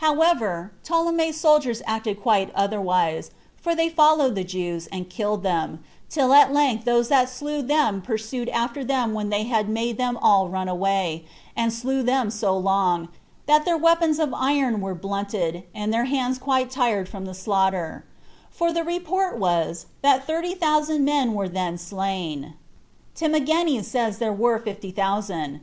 However, 0.00 0.72
Ptolemy's 0.84 1.40
soldiers 1.40 1.80
acted 1.86 2.20
quite 2.20 2.50
otherwise; 2.54 3.30
for 3.56 3.74
they 3.74 3.88
followed 3.88 4.34
the 4.34 4.44
Jews, 4.44 4.86
and 4.88 5.08
killed 5.08 5.42
them, 5.42 5.82
till 6.10 6.34
at 6.34 6.52
length 6.52 6.84
those 6.84 7.08
that 7.08 7.30
slew 7.30 7.62
them 7.62 8.02
pursued 8.02 8.50
after 8.50 8.84
them 8.84 9.14
when 9.14 9.30
they 9.30 9.44
had 9.44 9.66
made 9.66 9.96
them 9.96 10.18
all 10.18 10.50
run 10.50 10.68
away, 10.68 11.24
and 11.56 11.72
slew 11.72 12.02
them 12.02 12.30
so 12.30 12.54
long, 12.54 13.08
that 13.46 13.64
their 13.64 13.78
weapons 13.78 14.18
of 14.18 14.34
iron 14.34 14.82
were 14.82 14.94
blunted, 14.94 15.62
and 15.74 15.90
their 15.90 16.04
hands 16.04 16.36
quite 16.36 16.70
tired 16.70 17.10
with 17.10 17.24
the 17.24 17.32
slaughter; 17.32 18.04
for 18.50 18.74
the 18.74 18.84
report 18.84 19.38
was, 19.38 19.86
that 20.02 20.26
thirty 20.26 20.54
thousand 20.54 21.02
men 21.06 21.32
were 21.32 21.48
then 21.48 21.78
slain. 21.78 22.52
Timagenes 23.16 23.86
says 23.86 24.18
they 24.18 24.28
were 24.28 24.58
fifty 24.58 24.90
thousand. 24.90 25.62